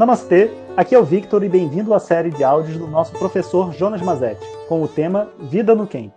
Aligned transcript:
Namastê, 0.00 0.50
aqui 0.78 0.94
é 0.94 0.98
o 0.98 1.04
Victor 1.04 1.44
e 1.44 1.48
bem-vindo 1.50 1.92
à 1.92 2.00
série 2.00 2.30
de 2.30 2.42
áudios 2.42 2.78
do 2.78 2.86
nosso 2.86 3.12
professor 3.12 3.74
Jonas 3.74 4.00
Mazetti, 4.00 4.46
com 4.66 4.82
o 4.82 4.88
tema 4.88 5.28
Vida 5.38 5.74
no 5.74 5.86
Camp. 5.86 6.10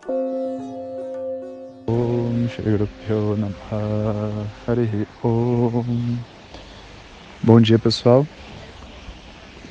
Bom 7.44 7.60
dia, 7.60 7.78
pessoal. 7.78 8.26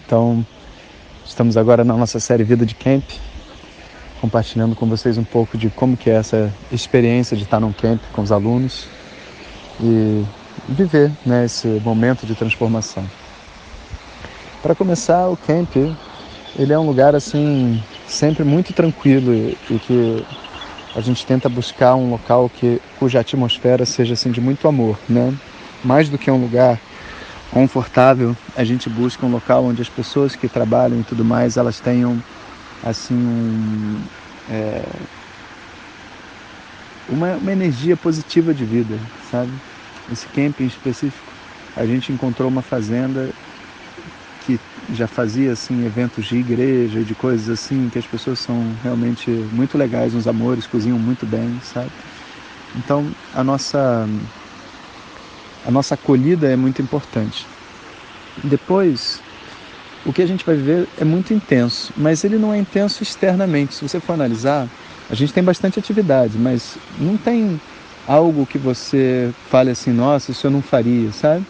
Então, 0.05 0.45
estamos 1.25 1.57
agora 1.57 1.83
na 1.83 1.97
nossa 1.97 2.21
série 2.21 2.45
Vida 2.45 2.67
de 2.67 2.75
Camp, 2.75 3.05
compartilhando 4.21 4.77
com 4.77 4.87
vocês 4.87 5.17
um 5.17 5.25
pouco 5.25 5.57
de 5.57 5.71
como 5.71 5.97
que 5.97 6.11
é 6.11 6.17
essa 6.17 6.53
experiência 6.71 7.35
de 7.35 7.45
estar 7.45 7.61
num 7.61 7.73
camp 7.73 8.03
com 8.13 8.21
os 8.21 8.31
alunos 8.31 8.87
e 9.81 10.23
viver 10.69 11.11
né, 11.25 11.47
esse 11.47 11.67
momento 11.83 12.27
de 12.27 12.35
transformação. 12.35 13.22
Para 14.63 14.77
começar, 14.77 15.29
o 15.29 15.37
camp 15.37 15.75
ele 15.77 16.73
é 16.73 16.79
um 16.79 16.87
lugar 16.87 17.17
assim 17.17 17.83
sempre 18.07 18.45
muito 18.45 18.73
tranquilo 18.73 19.35
e, 19.35 19.59
e 19.69 19.79
que 19.81 20.25
a 20.95 21.01
gente 21.01 21.27
tenta 21.27 21.49
buscar 21.49 21.97
um 21.97 22.11
local 22.11 22.49
que 22.49 22.81
cuja 22.97 23.19
atmosfera 23.19 23.85
seja 23.85 24.15
assim 24.15 24.31
de 24.31 24.41
muito 24.41 24.69
amor, 24.69 24.97
né? 25.09 25.35
Mais 25.83 26.09
do 26.09 26.17
que 26.17 26.31
um 26.31 26.41
lugar 26.41 26.79
confortável, 27.51 28.37
a 28.57 28.63
gente 28.63 28.89
busca 28.89 29.27
um 29.27 29.33
local 29.33 29.65
onde 29.65 29.83
as 29.83 29.89
pessoas 29.89 30.37
que 30.37 30.47
trabalham 30.49 31.01
e 31.01 31.05
tudo 31.05 31.25
mais 31.25 31.57
elas 31.57 31.81
tenham 31.81 32.23
assim 32.85 33.15
um, 33.15 34.01
é, 34.49 34.83
uma, 37.09 37.33
uma 37.33 37.51
energia 37.51 37.97
positiva 37.97 38.55
de 38.55 38.65
vida, 38.65 38.97
sabe? 39.29 39.51
Esse 40.11 40.29
camping 40.29 40.67
específico, 40.67 41.33
a 41.77 41.85
gente 41.85 42.13
encontrou 42.13 42.49
uma 42.49 42.63
fazenda 42.63 43.31
já 44.93 45.07
fazia 45.07 45.53
assim 45.53 45.85
eventos 45.85 46.27
de 46.27 46.37
igreja 46.37 47.01
e 47.01 47.05
de 47.05 47.15
coisas 47.15 47.49
assim 47.49 47.89
que 47.89 47.99
as 47.99 48.07
pessoas 48.07 48.39
são 48.39 48.75
realmente 48.83 49.31
muito 49.53 49.79
legais, 49.79 50.15
uns 50.15 50.27
amores, 50.27 50.67
cozinham 50.67 50.99
muito 50.99 51.25
bem, 51.27 51.59
sabe? 51.63 51.91
Então 52.77 53.11
a 53.35 53.45
nossa 53.45 54.09
a 55.65 55.71
nossa 55.71 55.95
acolhida 55.95 56.49
é 56.49 56.57
muito 56.57 56.83
importante. 56.83 57.47
Depois, 58.43 59.21
o 60.05 60.13
que 60.13 60.23
a 60.23 60.27
gente 60.27 60.45
vai 60.45 60.57
viver 60.57 60.89
é 60.99 61.05
muito 61.05 61.33
intenso, 61.33 61.93
mas 61.97 62.25
ele 62.25 62.39
não 62.39 62.53
é 62.53 62.59
intenso 62.59 63.03
externamente. 63.03 63.75
Se 63.75 63.89
você 63.89 64.01
for 64.01 64.15
analisar, 64.15 64.69
a 65.09 65.15
gente 65.15 65.33
tem 65.33 65.43
bastante 65.43 65.79
atividade, 65.79 66.37
mas 66.39 66.77
não 66.99 67.17
tem 67.17 67.61
algo 68.07 68.47
que 68.47 68.59
você 68.59 69.31
fale 69.49 69.71
assim, 69.71 69.93
nossa, 69.93 70.33
isso 70.33 70.47
eu 70.47 70.51
não 70.51 70.63
faria, 70.63 71.13
sabe? 71.13 71.45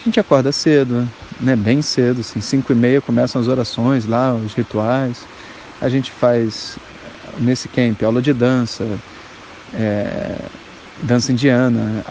A 0.00 0.04
gente 0.04 0.18
acorda 0.18 0.50
cedo, 0.50 1.08
né, 1.42 1.56
bem 1.56 1.82
cedo, 1.82 2.20
assim, 2.20 2.40
5 2.40 2.72
e 2.72 2.74
meia 2.74 3.00
começam 3.00 3.40
as 3.40 3.48
orações 3.48 4.06
lá, 4.06 4.32
os 4.34 4.54
rituais. 4.54 5.26
A 5.80 5.88
gente 5.88 6.10
faz 6.10 6.78
nesse 7.38 7.68
camp 7.68 8.00
aula 8.02 8.22
de 8.22 8.32
dança, 8.32 8.86
é, 9.74 10.36
dança 11.02 11.32
indiana, 11.32 12.04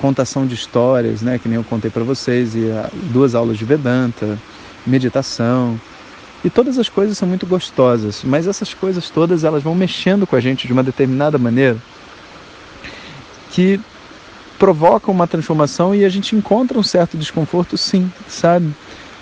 contação 0.00 0.46
de 0.46 0.54
histórias, 0.54 1.20
né, 1.20 1.38
que 1.38 1.48
nem 1.48 1.56
eu 1.56 1.64
contei 1.64 1.90
para 1.90 2.04
vocês, 2.04 2.54
e 2.54 2.70
a, 2.70 2.88
duas 3.10 3.34
aulas 3.34 3.58
de 3.58 3.64
Vedanta, 3.64 4.38
meditação. 4.86 5.78
E 6.44 6.50
todas 6.50 6.78
as 6.78 6.88
coisas 6.88 7.18
são 7.18 7.28
muito 7.28 7.46
gostosas, 7.46 8.22
mas 8.22 8.46
essas 8.46 8.72
coisas 8.72 9.10
todas 9.10 9.42
elas 9.42 9.62
vão 9.62 9.74
mexendo 9.74 10.26
com 10.26 10.36
a 10.36 10.40
gente 10.40 10.66
de 10.66 10.72
uma 10.72 10.82
determinada 10.82 11.38
maneira 11.38 11.76
que 13.50 13.80
provoca 14.58 15.10
uma 15.10 15.26
transformação 15.26 15.94
e 15.94 16.04
a 16.04 16.08
gente 16.08 16.34
encontra 16.34 16.78
um 16.78 16.82
certo 16.82 17.16
desconforto, 17.16 17.76
sim, 17.76 18.10
sabe? 18.28 18.72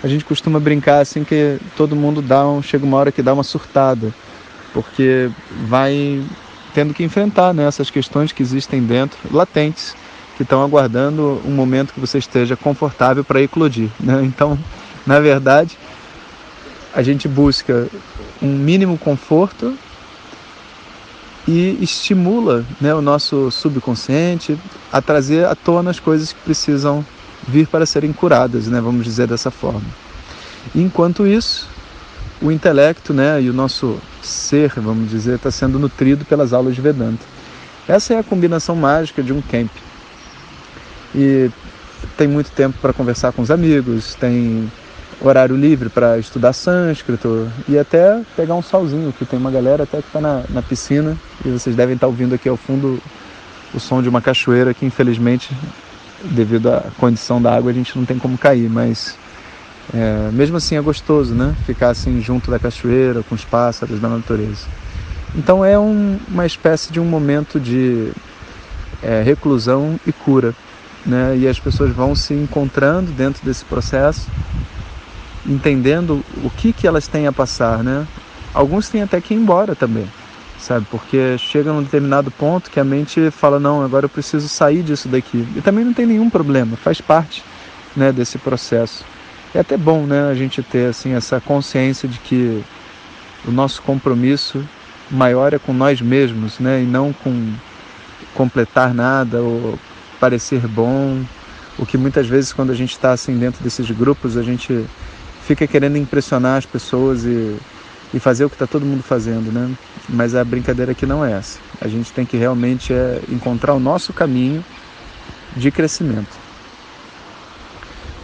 A 0.03 0.07
gente 0.07 0.25
costuma 0.25 0.59
brincar 0.59 0.99
assim 0.99 1.23
que 1.23 1.59
todo 1.75 1.95
mundo 1.95 2.21
dá 2.21 2.47
um, 2.47 2.61
chega 2.61 2.85
uma 2.85 2.97
hora 2.97 3.11
que 3.11 3.21
dá 3.21 3.33
uma 3.33 3.43
surtada, 3.43 4.13
porque 4.73 5.29
vai 5.67 6.21
tendo 6.73 6.93
que 6.93 7.03
enfrentar 7.03 7.53
né, 7.53 7.65
essas 7.65 7.89
questões 7.89 8.31
que 8.31 8.43
existem 8.43 8.83
dentro, 8.83 9.17
latentes, 9.31 9.95
que 10.35 10.43
estão 10.43 10.61
aguardando 10.61 11.41
um 11.45 11.51
momento 11.51 11.93
que 11.93 11.99
você 11.99 12.17
esteja 12.17 12.57
confortável 12.57 13.23
para 13.23 13.41
eclodir. 13.41 13.89
Né? 13.99 14.21
Então, 14.25 14.59
na 15.07 15.19
verdade, 15.19 15.77
a 16.93 17.01
gente 17.01 17.27
busca 17.27 17.87
um 18.41 18.47
mínimo 18.47 18.97
conforto 18.97 19.77
e 21.47 21.77
estimula 21.81 22.65
né, 22.81 22.93
o 22.93 23.01
nosso 23.01 23.51
subconsciente 23.51 24.57
a 24.91 25.01
trazer 25.01 25.45
à 25.45 25.55
tona 25.55 25.91
as 25.91 25.99
coisas 25.99 26.33
que 26.33 26.39
precisam 26.39 27.05
vir 27.47 27.67
para 27.67 27.85
serem 27.85 28.11
curadas, 28.11 28.67
né, 28.67 28.81
vamos 28.81 29.03
dizer 29.03 29.27
dessa 29.27 29.51
forma. 29.51 29.85
Enquanto 30.73 31.27
isso, 31.27 31.69
o 32.41 32.51
intelecto 32.51 33.13
né, 33.13 33.41
e 33.41 33.49
o 33.49 33.53
nosso 33.53 33.99
ser, 34.23 34.71
vamos 34.77 35.09
dizer, 35.09 35.35
está 35.35 35.51
sendo 35.51 35.77
nutrido 35.77 36.25
pelas 36.25 36.53
aulas 36.53 36.73
de 36.73 36.81
Vedanta. 36.81 37.23
Essa 37.87 38.15
é 38.15 38.19
a 38.19 38.23
combinação 38.23 38.75
mágica 38.75 39.21
de 39.21 39.31
um 39.31 39.41
camp. 39.41 39.69
E 41.13 41.51
tem 42.17 42.27
muito 42.27 42.49
tempo 42.51 42.77
para 42.81 42.91
conversar 42.91 43.31
com 43.31 43.41
os 43.41 43.51
amigos, 43.51 44.15
tem 44.15 44.69
horário 45.21 45.55
livre 45.55 45.89
para 45.89 46.17
estudar 46.17 46.53
sânscrito 46.53 47.49
e 47.67 47.77
até 47.77 48.21
pegar 48.35 48.55
um 48.55 48.61
solzinho, 48.61 49.13
que 49.13 49.25
tem 49.25 49.39
uma 49.39 49.51
galera 49.51 49.83
até 49.83 50.01
que 50.01 50.07
está 50.07 50.19
na, 50.19 50.43
na 50.49 50.61
piscina 50.61 51.17
e 51.43 51.49
vocês 51.49 51.75
devem 51.75 51.95
estar 51.95 52.07
tá 52.07 52.09
ouvindo 52.09 52.35
aqui 52.35 52.49
ao 52.49 52.57
fundo 52.57 53.01
o 53.73 53.79
som 53.79 54.01
de 54.01 54.09
uma 54.09 54.21
cachoeira 54.21 54.73
que 54.73 54.85
infelizmente 54.85 55.55
devido 56.23 56.69
à 56.69 56.83
condição 56.97 57.41
da 57.41 57.55
água 57.55 57.71
a 57.71 57.73
gente 57.73 57.97
não 57.97 58.05
tem 58.05 58.17
como 58.17 58.37
cair, 58.37 58.69
mas 58.69 59.17
é, 59.93 60.29
mesmo 60.31 60.57
assim 60.57 60.75
é 60.75 60.81
gostoso, 60.81 61.33
né? 61.33 61.55
Ficar 61.65 61.89
assim 61.89 62.21
junto 62.21 62.49
da 62.49 62.57
cachoeira, 62.57 63.21
com 63.23 63.35
os 63.35 63.43
pássaros, 63.43 63.99
da 63.99 64.09
natureza. 64.09 64.65
Então 65.35 65.63
é 65.63 65.77
um, 65.77 66.17
uma 66.27 66.45
espécie 66.45 66.91
de 66.91 66.99
um 66.99 67.05
momento 67.05 67.59
de 67.59 68.11
é, 69.03 69.21
reclusão 69.21 69.99
e 70.07 70.11
cura, 70.11 70.53
né? 71.05 71.37
E 71.37 71.47
as 71.47 71.59
pessoas 71.59 71.91
vão 71.91 72.15
se 72.15 72.33
encontrando 72.33 73.11
dentro 73.11 73.45
desse 73.45 73.63
processo 73.65 74.27
entendendo 75.45 76.23
o 76.43 76.49
que, 76.49 76.73
que 76.73 76.87
elas 76.87 77.07
têm 77.07 77.27
a 77.27 77.31
passar, 77.31 77.83
né? 77.83 78.07
Alguns 78.53 78.89
têm 78.89 79.01
até 79.01 79.19
que 79.19 79.33
ir 79.33 79.37
embora 79.37 79.75
também, 79.75 80.07
sabe? 80.57 80.85
Porque 80.89 81.37
chega 81.37 81.71
num 81.71 81.83
determinado 81.83 82.31
ponto 82.31 82.71
que 82.71 82.79
a 82.79 82.83
mente 82.83 83.29
fala, 83.31 83.59
não, 83.59 83.83
agora 83.83 84.05
eu 84.05 84.09
preciso 84.09 84.47
sair 84.47 84.81
disso 84.81 85.07
daqui. 85.07 85.47
E 85.55 85.61
também 85.61 85.83
não 85.83 85.93
tem 85.93 86.05
nenhum 86.05 86.29
problema, 86.29 86.75
faz 86.77 87.01
parte 87.01 87.43
né, 87.95 88.11
desse 88.11 88.37
processo. 88.37 89.05
É 89.53 89.59
até 89.59 89.77
bom 89.77 90.05
né, 90.05 90.29
a 90.29 90.33
gente 90.33 90.61
ter 90.63 90.89
assim, 90.89 91.13
essa 91.13 91.39
consciência 91.39 92.07
de 92.07 92.19
que 92.19 92.63
o 93.47 93.51
nosso 93.51 93.81
compromisso 93.81 94.63
maior 95.09 95.53
é 95.53 95.59
com 95.59 95.73
nós 95.73 96.01
mesmos, 96.01 96.59
né? 96.59 96.81
E 96.81 96.85
não 96.85 97.13
com 97.13 97.53
completar 98.33 98.93
nada 98.93 99.41
ou 99.41 99.79
parecer 100.19 100.67
bom. 100.67 101.23
O 101.77 101.85
que 101.85 101.97
muitas 101.97 102.27
vezes 102.27 102.51
quando 102.51 102.71
a 102.71 102.75
gente 102.75 102.91
está 102.91 103.11
assim 103.11 103.37
dentro 103.37 103.63
desses 103.63 103.89
grupos, 103.91 104.37
a 104.37 104.43
gente 104.43 104.85
fica 105.45 105.67
querendo 105.67 105.97
impressionar 105.97 106.57
as 106.57 106.65
pessoas 106.65 107.23
e, 107.23 107.55
e 108.13 108.19
fazer 108.19 108.45
o 108.45 108.49
que 108.49 108.55
está 108.55 108.65
todo 108.65 108.85
mundo 108.85 109.03
fazendo, 109.03 109.51
né? 109.51 109.71
Mas 110.09 110.33
a 110.33 110.43
brincadeira 110.43 110.91
aqui 110.91 111.05
não 111.05 111.23
é 111.23 111.33
essa. 111.33 111.59
A 111.79 111.87
gente 111.87 112.11
tem 112.11 112.25
que 112.25 112.35
realmente 112.35 112.91
é, 112.91 113.21
encontrar 113.29 113.75
o 113.75 113.79
nosso 113.79 114.11
caminho 114.11 114.65
de 115.55 115.69
crescimento. 115.69 116.45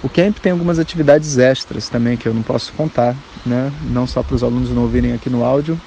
O 0.04 0.09
camp 0.09 0.40
tem 0.40 0.52
algumas 0.52 0.80
atividades 0.80 1.38
extras 1.38 1.88
também 1.88 2.18
que 2.18 2.28
eu 2.28 2.34
não 2.34 2.42
posso 2.42 2.74
contar, 2.74 3.16
né? 3.46 3.72
Não 3.92 4.08
só 4.08 4.24
para 4.24 4.36
os 4.36 4.44
alunos 4.44 4.72
não 4.72 4.82
ouvirem 4.82 5.14
aqui 5.14 5.30
no 5.30 5.46
áudio, 5.46 5.80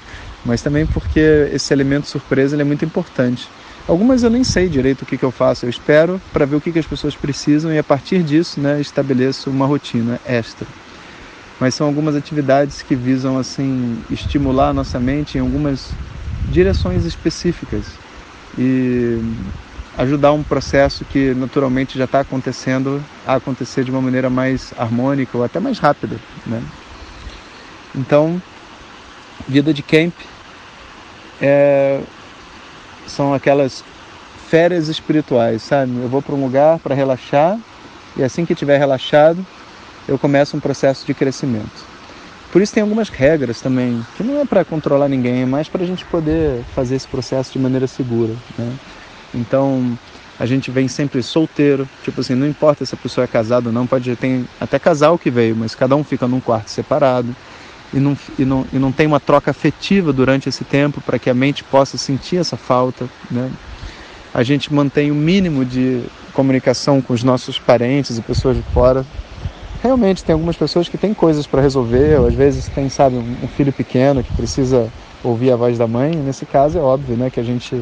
mas 0.45 0.61
também 0.61 0.85
porque 0.85 1.49
esse 1.51 1.73
elemento 1.73 2.07
surpresa 2.07 2.59
é 2.59 2.63
muito 2.63 2.85
importante. 2.85 3.49
Algumas 3.89 4.23
eu 4.23 4.29
nem 4.29 4.43
sei 4.43 4.69
direito 4.69 5.01
o 5.01 5.05
que, 5.05 5.17
que 5.17 5.25
eu 5.25 5.31
faço, 5.31 5.65
eu 5.65 5.69
espero 5.69 6.19
para 6.31 6.45
ver 6.45 6.55
o 6.55 6.61
que, 6.61 6.71
que 6.71 6.79
as 6.79 6.87
pessoas 6.87 7.13
precisam 7.13 7.73
e 7.73 7.77
a 7.77 7.83
partir 7.83 8.23
disso 8.23 8.59
né, 8.59 8.79
estabeleço 8.79 9.49
uma 9.49 9.65
rotina 9.65 10.19
extra 10.25 10.65
mas 11.59 11.73
são 11.73 11.87
algumas 11.87 12.15
atividades 12.15 12.81
que 12.81 12.95
visam 12.95 13.37
assim 13.37 14.03
estimular 14.09 14.69
a 14.69 14.73
nossa 14.73 14.99
mente 14.99 15.37
em 15.37 15.41
algumas 15.41 15.93
direções 16.47 17.05
específicas 17.05 17.85
e 18.57 19.19
ajudar 19.97 20.33
um 20.33 20.43
processo 20.43 21.05
que 21.05 21.33
naturalmente 21.33 21.97
já 21.97 22.05
está 22.05 22.19
acontecendo 22.19 23.03
a 23.25 23.35
acontecer 23.35 23.83
de 23.83 23.91
uma 23.91 24.01
maneira 24.01 24.29
mais 24.29 24.73
harmônica 24.77 25.37
ou 25.37 25.43
até 25.43 25.59
mais 25.59 25.79
rápida, 25.79 26.17
né? 26.45 26.61
Então, 27.95 28.41
vida 29.47 29.73
de 29.73 29.81
camp 29.81 30.13
é, 31.41 32.01
são 33.07 33.33
aquelas 33.33 33.83
férias 34.49 34.89
espirituais, 34.89 35.61
sabe? 35.63 35.93
Eu 35.95 36.09
vou 36.09 36.21
para 36.21 36.35
um 36.35 36.43
lugar 36.43 36.79
para 36.79 36.93
relaxar 36.93 37.57
e 38.17 38.23
assim 38.23 38.45
que 38.45 38.53
estiver 38.53 38.77
relaxado, 38.77 39.45
eu 40.07 40.17
começo 40.19 40.55
um 40.55 40.59
processo 40.59 41.05
de 41.05 41.13
crescimento. 41.13 41.85
Por 42.51 42.61
isso 42.61 42.73
tem 42.73 42.83
algumas 42.83 43.09
regras 43.09 43.59
também, 43.61 44.05
que 44.15 44.23
não 44.23 44.39
é 44.39 44.45
para 44.45 44.63
controlar 44.63 45.09
ninguém, 45.09 45.41
é 45.41 45.45
mais 45.45 45.67
para 45.67 45.83
a 45.83 45.85
gente 45.87 46.05
poder 46.05 46.63
fazer 46.73 46.95
esse 46.95 47.07
processo 47.07 47.51
de 47.51 47.59
maneira 47.59 47.87
segura. 47.87 48.33
Né? 48.57 48.73
Então, 49.33 49.97
A 50.37 50.45
gente 50.45 50.69
vem 50.69 50.87
sempre 50.87 51.23
solteiro, 51.23 51.87
tipo 52.03 52.19
assim, 52.19 52.35
não 52.35 52.45
importa 52.45 52.85
se 52.85 52.93
a 52.93 52.97
pessoa 52.97 53.23
é 53.23 53.27
casada 53.27 53.69
ou 53.69 53.73
não, 53.73 53.87
pode 53.87 54.13
ter 54.17 54.43
até 54.59 54.77
casal 54.77 55.17
que 55.17 55.31
veio, 55.31 55.55
mas 55.55 55.73
cada 55.73 55.95
um 55.95 56.03
fica 56.03 56.27
num 56.27 56.41
quarto 56.41 56.69
separado 56.69 57.33
e 57.93 57.99
não, 57.99 58.17
e 58.37 58.43
não, 58.43 58.65
e 58.73 58.77
não 58.77 58.91
tem 58.91 59.07
uma 59.07 59.19
troca 59.19 59.51
afetiva 59.51 60.11
durante 60.11 60.49
esse 60.49 60.65
tempo 60.65 60.99
para 60.99 61.17
que 61.17 61.29
a 61.29 61.33
mente 61.33 61.63
possa 61.63 61.97
sentir 61.97 62.35
essa 62.35 62.57
falta. 62.57 63.07
Né? 63.31 63.49
A 64.33 64.43
gente 64.43 64.73
mantém 64.73 65.09
o 65.09 65.15
mínimo 65.15 65.63
de 65.63 66.03
comunicação 66.33 67.01
com 67.01 67.13
os 67.13 67.23
nossos 67.23 67.57
parentes 67.57 68.17
e 68.17 68.21
pessoas 68.21 68.57
de 68.57 68.63
fora. 68.73 69.05
Realmente 69.85 70.23
tem 70.23 70.33
algumas 70.33 70.57
pessoas 70.57 70.89
que 70.89 70.97
têm 70.97 71.13
coisas 71.13 71.45
para 71.45 71.61
resolver, 71.61 72.19
ou 72.19 72.25
às 72.25 72.33
vezes 72.33 72.67
tem, 72.67 72.89
sabe, 72.89 73.17
um 73.17 73.47
filho 73.47 73.71
pequeno 73.71 74.23
que 74.23 74.33
precisa 74.33 74.91
ouvir 75.23 75.51
a 75.51 75.55
voz 75.55 75.77
da 75.77 75.85
mãe. 75.85 76.09
Nesse 76.09 76.43
caso 76.43 76.79
é 76.79 76.81
óbvio, 76.81 77.15
né, 77.15 77.29
que 77.29 77.39
a 77.39 77.43
gente 77.43 77.79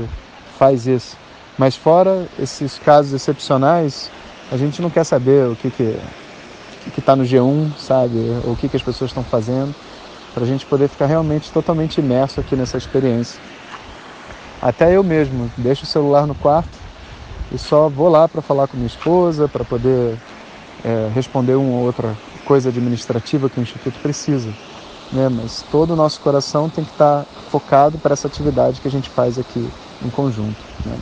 faz 0.60 0.86
isso. 0.86 1.16
Mas 1.58 1.78
fora 1.78 2.28
esses 2.38 2.78
casos 2.78 3.14
excepcionais, 3.14 4.12
a 4.52 4.58
gente 4.58 4.82
não 4.82 4.90
quer 4.90 5.06
saber 5.06 5.48
o 5.48 5.56
que 5.56 5.72
que 5.72 5.98
que 6.94 7.00
está 7.00 7.16
no 7.16 7.24
G1, 7.24 7.72
sabe, 7.78 8.18
ou 8.44 8.52
o 8.52 8.58
que 8.58 8.68
que 8.68 8.76
as 8.76 8.84
pessoas 8.84 9.12
estão 9.12 9.24
fazendo 9.24 9.74
para 10.34 10.44
a 10.44 10.48
gente 10.48 10.66
poder 10.66 10.90
ficar 10.90 11.06
realmente 11.06 11.50
totalmente 11.54 12.00
imerso 12.00 12.42
aqui 12.42 12.54
nessa 12.54 12.78
experiência. 12.78 13.40
Até 14.62 14.94
eu 14.94 15.06
mesmo 15.06 15.50
deixo 15.56 15.86
o 15.86 15.88
celular 15.88 16.28
no 16.28 16.36
quarto 16.36 16.78
e 17.50 17.58
só 17.58 17.88
vou 17.88 18.10
lá 18.10 18.28
para 18.28 18.42
falar 18.42 18.68
com 18.68 18.76
minha 18.76 18.88
esposa, 18.88 19.48
para 19.48 19.64
poder 19.64 20.18
é, 20.84 21.10
responder 21.14 21.56
uma 21.56 21.78
ou 21.78 21.86
outra 21.86 22.16
coisa 22.46 22.70
administrativa 22.70 23.50
que 23.50 23.60
o 23.60 23.64
Instituto 23.64 24.00
precisa. 24.00 24.50
Né? 25.12 25.30
Mas 25.30 25.64
todo 25.72 25.94
o 25.94 25.96
nosso 25.96 26.20
coração 26.20 26.70
tem 26.70 26.84
que 26.84 26.92
estar 26.92 27.22
tá 27.22 27.26
focado 27.50 27.98
para 27.98 28.14
essa 28.14 28.28
atividade 28.28 28.82
que 28.82 28.88
a 28.88 28.92
gente 28.92 29.10
faz 29.10 29.38
aqui 29.40 29.70
em 30.04 30.10
conjunto. 30.10 30.60
Né? 30.86 30.98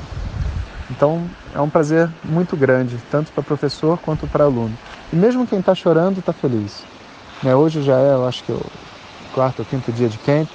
Então 0.89 1.25
é 1.53 1.61
um 1.61 1.69
prazer 1.69 2.09
muito 2.23 2.55
grande, 2.55 2.97
tanto 3.09 3.31
para 3.31 3.43
professor 3.43 3.97
quanto 3.99 4.27
para 4.27 4.43
aluno. 4.43 4.77
E 5.11 5.15
mesmo 5.15 5.47
quem 5.47 5.59
está 5.59 5.73
chorando 5.73 6.19
está 6.19 6.33
feliz. 6.33 6.83
Né? 7.41 7.55
Hoje 7.55 7.81
já 7.81 7.97
é, 7.97 8.13
eu 8.13 8.27
acho 8.27 8.43
que 8.43 8.51
eu 8.51 8.61
quarto 9.33 9.59
ou 9.59 9.65
quinto 9.65 9.91
dia 9.91 10.09
de 10.09 10.17
camp. 10.19 10.47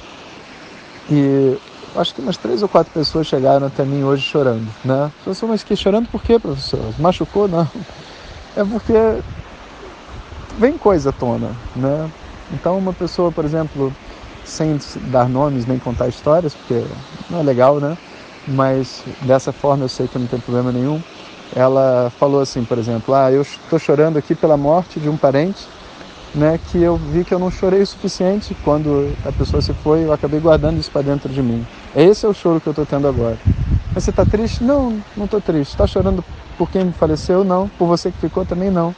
E 1.11 1.57
acho 1.95 2.15
que 2.15 2.21
umas 2.21 2.37
três 2.37 2.63
ou 2.63 2.69
quatro 2.69 2.93
pessoas 2.93 3.27
chegaram 3.27 3.67
até 3.67 3.85
mim 3.85 4.03
hoje 4.03 4.23
chorando, 4.23 4.69
né? 4.85 5.11
Professor, 5.23 5.49
mas 5.49 5.63
que 5.63 5.77
chorando 5.77 6.09
por 6.09 6.23
quê, 6.23 6.39
professor? 6.39 6.81
Machucou? 6.99 7.47
Não. 7.49 7.69
É 8.57 8.65
porque 8.65 8.95
vem 10.59 10.79
coisa 10.79 11.11
à 11.11 11.13
tona, 11.13 11.55
né? 11.75 12.11
Então 12.53 12.79
uma 12.79 12.93
pessoa, 12.93 13.31
por 13.31 13.45
exemplo, 13.45 13.93
sem 14.45 14.79
dar 15.11 15.29
nomes 15.29 15.67
nem 15.67 15.79
contar 15.79 16.09
histórias, 16.09 16.55
porque 16.55 16.83
não 17.29 17.41
é 17.41 17.43
legal, 17.43 17.79
né? 17.79 17.97
Mas 18.49 19.05
dessa 19.23 19.53
forma 19.53 19.85
eu 19.85 19.89
sei 19.89 20.09
que 20.09 20.19
não 20.19 20.27
tem 20.27 20.41
problema 20.41 20.73
nenhum. 20.73 21.03
Ela 21.55 22.11
falou 22.19 22.41
assim, 22.41 22.65
por 22.65 22.79
exemplo, 22.79 23.15
ah, 23.15 23.31
eu 23.31 23.43
estou 23.43 23.79
chorando 23.79 24.17
aqui 24.17 24.35
pela 24.35 24.57
morte 24.57 24.99
de 24.99 25.09
um 25.09 25.17
parente 25.17 25.61
né, 26.37 26.59
que 26.71 26.79
eu 26.79 26.97
vi 26.97 27.25
que 27.25 27.33
eu 27.33 27.39
não 27.39 27.51
chorei 27.51 27.81
o 27.81 27.87
suficiente 27.87 28.55
quando 28.63 29.11
a 29.25 29.33
pessoa 29.33 29.61
se 29.61 29.73
foi, 29.73 30.05
eu 30.05 30.13
acabei 30.13 30.39
guardando 30.39 30.79
isso 30.79 30.91
para 30.91 31.03
dentro 31.03 31.29
de 31.31 31.43
mim. 31.43 31.67
Esse 31.95 32.27
é 32.27 32.29
o 32.29 32.35
choro 32.35 32.61
que 32.61 32.69
eu 32.69 32.73
estou 32.73 32.85
tendo 32.85 33.09
agora. 33.09 33.39
Mas 33.95 34.05
você 34.05 34.11
está 34.11 34.27
triste? 34.27 34.63
Não, 34.63 35.03
não 35.17 35.25
estou 35.25 35.41
triste. 35.41 35.71
Está 35.71 35.87
chorando 35.87 36.23
por 36.57 36.71
quem 36.71 36.93
faleceu? 36.93 37.45
Não. 37.45 37.69
Por 37.69 37.87
você 37.87 38.11
que 38.11 38.19
ficou? 38.19 38.45
Também 38.45 38.71
não. 38.71 38.95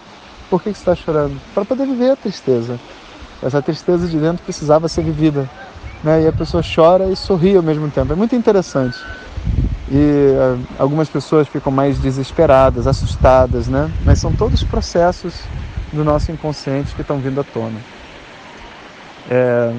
Por 0.50 0.62
que, 0.62 0.72
que 0.72 0.78
você 0.78 0.90
está 0.90 0.94
chorando? 0.94 1.38
Para 1.54 1.64
poder 1.64 1.86
viver 1.86 2.10
a 2.12 2.16
tristeza. 2.16 2.78
Essa 3.42 3.62
tristeza 3.62 4.06
de 4.06 4.18
dentro 4.18 4.42
precisava 4.44 4.88
ser 4.88 5.02
vivida. 5.02 5.48
Né? 6.02 6.22
E 6.22 6.26
a 6.26 6.32
pessoa 6.32 6.62
chora 6.62 7.06
e 7.06 7.16
sorri 7.16 7.56
ao 7.56 7.62
mesmo 7.62 7.90
tempo. 7.90 8.12
É 8.12 8.16
muito 8.16 8.34
interessante. 8.34 8.96
E 9.90 9.94
uh, 9.94 10.60
algumas 10.78 11.08
pessoas 11.08 11.48
ficam 11.48 11.72
mais 11.72 11.98
desesperadas, 11.98 12.86
assustadas, 12.86 13.68
né? 13.68 13.90
Mas 14.04 14.18
são 14.18 14.32
todos 14.32 14.62
processos 14.62 15.34
do 15.92 16.04
nosso 16.04 16.30
inconsciente 16.30 16.94
que 16.94 17.00
estão 17.00 17.18
vindo 17.18 17.40
à 17.40 17.44
tona. 17.44 17.78
É, 19.30 19.72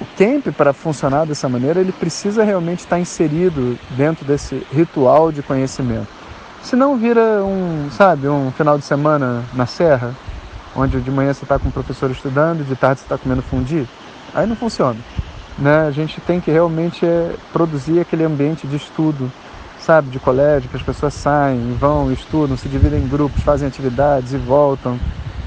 o 0.00 0.06
camp, 0.16 0.54
para 0.54 0.72
funcionar 0.72 1.24
dessa 1.24 1.48
maneira, 1.48 1.80
ele 1.80 1.92
precisa 1.92 2.44
realmente 2.44 2.80
estar 2.80 2.98
inserido 2.98 3.78
dentro 3.90 4.24
desse 4.24 4.66
ritual 4.72 5.32
de 5.32 5.42
conhecimento. 5.42 6.23
Senão 6.64 6.96
vira 6.96 7.44
um, 7.44 7.90
sabe, 7.90 8.26
um 8.26 8.50
final 8.50 8.78
de 8.78 8.86
semana 8.86 9.44
na 9.52 9.66
serra, 9.66 10.14
onde 10.74 10.98
de 10.98 11.10
manhã 11.10 11.32
você 11.32 11.44
está 11.44 11.58
com 11.58 11.68
o 11.68 11.72
professor 11.72 12.10
estudando, 12.10 12.66
de 12.66 12.74
tarde 12.74 13.00
você 13.00 13.04
está 13.04 13.18
comendo 13.18 13.42
fundi. 13.42 13.86
Aí 14.34 14.46
não 14.46 14.56
funciona. 14.56 14.98
Né? 15.58 15.86
A 15.86 15.90
gente 15.90 16.22
tem 16.22 16.40
que 16.40 16.50
realmente 16.50 17.04
é, 17.04 17.36
produzir 17.52 18.00
aquele 18.00 18.24
ambiente 18.24 18.66
de 18.66 18.76
estudo, 18.76 19.30
sabe, 19.78 20.08
de 20.08 20.18
colégio, 20.18 20.70
que 20.70 20.76
as 20.76 20.82
pessoas 20.82 21.12
saem, 21.12 21.76
vão, 21.78 22.10
estudam, 22.10 22.56
se 22.56 22.66
dividem 22.66 23.02
em 23.02 23.08
grupos, 23.08 23.42
fazem 23.42 23.68
atividades 23.68 24.32
e 24.32 24.38
voltam 24.38 24.98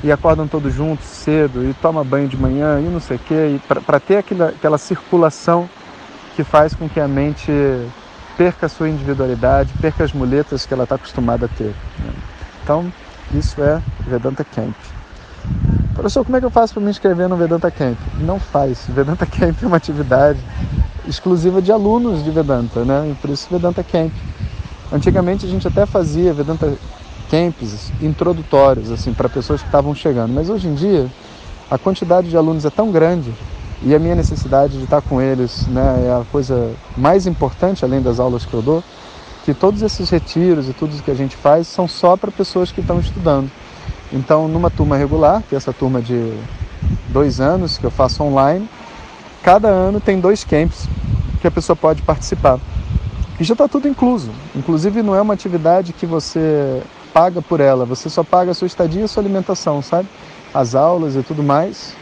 e 0.04 0.12
acordam 0.12 0.48
todos 0.48 0.72
juntos 0.72 1.08
cedo 1.08 1.68
e 1.68 1.74
toma 1.74 2.04
banho 2.04 2.28
de 2.28 2.38
manhã 2.38 2.80
e 2.80 2.84
não 2.84 3.00
sei 3.00 3.18
o 3.18 3.20
quê, 3.22 3.60
para 3.68 4.00
ter 4.00 4.18
aquela, 4.18 4.50
aquela 4.50 4.78
circulação 4.78 5.68
que 6.36 6.44
faz 6.44 6.76
com 6.76 6.88
que 6.88 7.00
a 7.00 7.08
mente 7.08 7.52
perca 8.38 8.68
a 8.68 8.70
sua 8.70 8.88
individualidade, 8.88 9.74
perca 9.82 10.04
as 10.04 10.14
muletas 10.14 10.66
que 10.66 10.74
ela 10.74 10.84
está 10.84 10.96
acostumada 10.96 11.48
a 11.48 11.50
ter. 11.50 11.74
Então, 12.64 12.92
isso 13.34 13.62
é 13.62 13.82
Vedanta 14.02 14.44
Camp. 14.44 14.76
Professor, 15.96 16.24
como 16.24 16.38
é 16.38 16.40
que 16.40 16.46
eu 16.46 16.52
faço 16.52 16.76
para 16.76 16.84
me 16.84 16.92
inscrever 16.92 17.28
no 17.28 17.36
Vedanta 17.36 17.72
Camp? 17.72 17.98
Não 18.20 18.40
faz. 18.40 18.86
Vedanta 18.88 19.26
Camp 19.26 19.58
é 19.64 19.66
uma 19.66 19.78
atividade 19.78 20.40
exclusiva 21.08 21.62
de 21.62 21.72
alunos 21.72 22.24
de 22.24 22.30
Vedanta, 22.30 22.86
né? 22.86 23.10
E 23.12 23.16
por 23.16 23.32
isso 23.32 23.48
Vedanta 23.50 23.84
Camp. 23.84 24.12
Antigamente 24.92 25.46
a 25.46 25.50
gente 25.50 25.68
até 25.68 25.86
fazia 25.86 26.34
Vedanta 26.34 26.72
camps 27.30 27.92
introdutórios 28.02 28.90
assim 28.90 29.14
para 29.14 29.28
pessoas 29.28 29.62
que 29.62 29.68
estavam 29.68 29.96
chegando. 29.96 30.34
Mas 30.34 30.50
hoje 30.50 30.68
em 30.68 30.76
dia 30.76 31.08
a 31.70 31.78
quantidade 31.78 32.30
de 32.30 32.38
alunos 32.38 32.64
é 32.64 32.70
tão 32.70 32.92
grande 32.92 33.34
e 33.82 33.94
a 33.94 34.00
minha 34.00 34.16
necessidade 34.16 34.78
de 34.78 34.84
estar 34.84 35.02
com 35.02 35.22
eles 35.22 35.68
né, 35.68 36.08
é 36.08 36.22
a 36.22 36.24
coisa 36.32 36.72
mais 36.96 37.28
importante 37.28 37.86
além 37.86 38.02
das 38.02 38.20
aulas 38.20 38.46
que 38.46 38.54
eu 38.54 38.62
dou, 38.62 38.84
que 39.46 39.54
todos 39.54 39.82
esses 39.82 40.10
retiros 40.10 40.68
e 40.68 40.74
tudo 40.74 41.02
que 41.04 41.12
a 41.12 41.16
gente 41.16 41.36
faz 41.36 41.68
são 41.68 41.88
só 41.88 42.18
para 42.18 42.32
pessoas 42.32 42.72
que 42.72 42.82
estão 42.82 43.00
estudando. 43.00 43.50
Então, 44.12 44.48
numa 44.48 44.70
turma 44.70 44.98
regular, 44.98 45.44
que 45.48 45.54
é 45.54 45.58
essa 45.58 45.72
turma 45.72 46.02
de 46.02 46.34
dois 47.10 47.40
anos 47.40 47.78
que 47.78 47.86
eu 47.86 47.92
faço 47.92 48.24
online, 48.24 48.68
cada 49.44 49.68
ano 49.68 50.00
tem 50.00 50.20
dois 50.20 50.44
camps 50.44 50.88
que 51.40 51.48
a 51.48 51.52
pessoa 51.52 51.76
pode 51.76 52.02
participar. 52.02 52.60
E 53.40 53.44
já 53.44 53.54
está 53.54 53.68
tudo 53.68 53.88
incluso. 53.88 54.32
Inclusive, 54.56 55.04
não 55.04 55.16
é 55.16 55.22
uma 55.22 55.36
atividade 55.36 55.94
que 55.94 56.06
você 56.06 56.82
paga 57.14 57.42
por 57.42 57.60
ela, 57.60 57.86
você 57.86 58.10
só 58.10 58.24
paga 58.24 58.52
a 58.52 58.54
sua 58.54 58.68
estadia 58.68 59.02
e 59.02 59.04
a 59.04 59.08
sua 59.08 59.22
alimentação, 59.22 59.82
sabe? 59.82 60.08
As 60.54 60.74
aulas 60.74 61.16
e 61.16 61.22
tudo 61.22 61.44
mais 61.44 61.96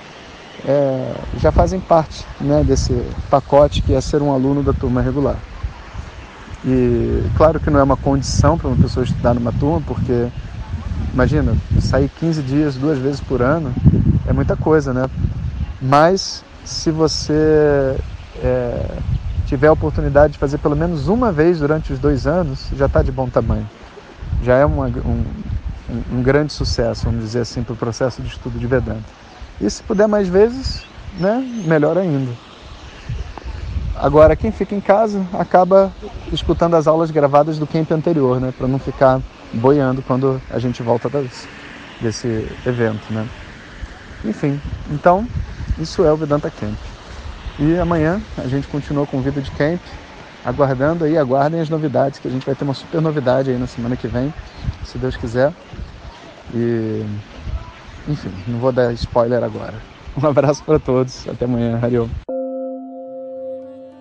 é, 0.67 1.15
já 1.39 1.51
fazem 1.51 1.79
parte 1.79 2.25
né, 2.39 2.63
desse 2.63 2.93
pacote 3.29 3.81
que 3.81 3.93
é 3.93 4.01
ser 4.01 4.21
um 4.21 4.31
aluno 4.31 4.63
da 4.63 4.73
turma 4.73 5.01
regular. 5.01 5.37
E 6.65 7.23
claro 7.37 7.59
que 7.59 7.69
não 7.69 7.79
é 7.79 7.83
uma 7.83 7.97
condição 7.97 8.57
para 8.57 8.67
uma 8.67 8.77
pessoa 8.77 9.03
estudar 9.03 9.33
numa 9.33 9.51
turma, 9.51 9.81
porque 9.85 10.27
imagina, 11.13 11.55
sair 11.79 12.09
15 12.19 12.41
dias 12.41 12.75
duas 12.75 12.97
vezes 12.97 13.21
por 13.21 13.41
ano 13.41 13.73
é 14.27 14.33
muita 14.33 14.55
coisa, 14.55 14.91
né? 14.91 15.07
Mas 15.81 16.43
se 16.63 16.89
você 16.89 17.95
é, 18.37 18.97
tiver 19.45 19.67
a 19.67 19.73
oportunidade 19.73 20.33
de 20.33 20.39
fazer 20.39 20.57
pelo 20.57 20.75
menos 20.75 21.07
uma 21.07 21.31
vez 21.31 21.59
durante 21.59 21.93
os 21.93 21.99
dois 21.99 22.25
anos, 22.25 22.67
já 22.75 22.87
está 22.87 23.03
de 23.03 23.11
bom 23.11 23.29
tamanho 23.29 23.67
já 24.45 24.55
é 24.57 24.65
uma, 24.65 24.85
um, 24.87 25.23
um, 26.11 26.21
grande 26.21 26.53
sucesso, 26.53 27.05
vamos 27.05 27.23
dizer 27.23 27.39
assim, 27.39 27.63
para 27.63 27.73
o 27.73 27.75
processo 27.75 28.21
de 28.21 28.27
estudo 28.27 28.59
de 28.59 28.67
Vedanta. 28.67 29.03
E 29.59 29.69
se 29.69 29.81
puder 29.83 30.07
mais 30.07 30.27
vezes, 30.27 30.83
né, 31.19 31.37
melhor 31.65 31.97
ainda. 31.97 32.31
Agora, 33.95 34.35
quem 34.35 34.51
fica 34.51 34.75
em 34.75 34.81
casa 34.81 35.25
acaba 35.33 35.91
escutando 36.31 36.75
as 36.75 36.87
aulas 36.87 37.11
gravadas 37.11 37.57
do 37.57 37.65
camp 37.65 37.91
anterior, 37.91 38.41
né, 38.41 38.53
para 38.57 38.67
não 38.67 38.77
ficar 38.77 39.21
boiando 39.53 40.01
quando 40.01 40.41
a 40.51 40.59
gente 40.59 40.83
volta 40.83 41.09
das, 41.09 41.47
desse 42.01 42.27
evento, 42.65 43.11
né. 43.11 43.25
Enfim, 44.25 44.59
então, 44.91 45.25
isso 45.79 46.03
é 46.03 46.11
o 46.11 46.17
Vedanta 46.17 46.49
Camp. 46.49 46.77
E 47.57 47.77
amanhã 47.77 48.21
a 48.37 48.47
gente 48.47 48.67
continua 48.67 49.05
com 49.05 49.21
vida 49.21 49.39
de 49.39 49.51
camp 49.51 49.79
aguardando 50.45 51.05
aí, 51.05 51.17
aguardem 51.17 51.59
as 51.59 51.69
novidades, 51.69 52.19
que 52.19 52.27
a 52.27 52.31
gente 52.31 52.45
vai 52.45 52.53
ter 52.53 52.63
uma 52.63 52.73
super 52.73 53.01
novidade 53.01 53.49
aí 53.49 53.57
na 53.57 53.65
semana 53.65 53.95
que 53.95 54.07
vem, 54.07 54.31
se 54.85 54.97
Deus 54.97 55.15
quiser. 55.15 55.51
E 56.53 57.03
enfim, 58.07 58.31
não 58.47 58.59
vou 58.59 58.71
dar 58.71 58.93
spoiler 58.93 59.43
agora. 59.43 59.73
Um 60.21 60.25
abraço 60.27 60.63
para 60.63 60.79
todos, 60.79 61.27
até 61.27 61.45
amanhã, 61.45 61.79
Hariom. 61.81 62.07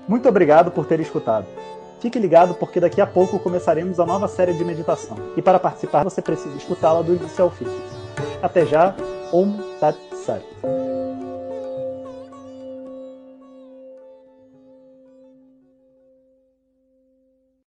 Muito 0.07 0.29
obrigado 0.29 0.71
por 0.71 0.87
ter 0.87 1.01
escutado. 1.01 1.47
Fique 2.01 2.19
ligado 2.19 2.55
porque 2.55 2.79
daqui 2.79 3.01
a 3.01 3.07
pouco 3.07 3.39
começaremos 3.39 3.99
a 3.99 4.05
nova 4.05 4.29
série 4.29 4.53
de 4.53 4.65
meditação. 4.65 5.17
E 5.37 5.43
para 5.43 5.59
participar 5.59 6.05
você 6.05 6.21
precisa 6.21 6.55
escutá-la 6.57 7.03
do 7.03 7.15
início 7.15 7.43
ao 7.43 7.51
fim. 7.51 7.67
Até 8.43 8.67
já, 8.67 8.95
Om 9.33 9.57
Tat 9.81 9.97
Sat. 10.25 10.45